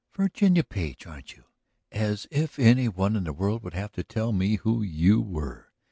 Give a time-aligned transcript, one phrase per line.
[0.15, 1.43] "Virginia Page, aren't you?
[1.91, 5.71] As if any one in the world would have to tell me who you were!